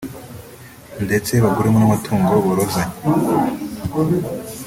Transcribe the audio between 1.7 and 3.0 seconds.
n’amatungo borozanye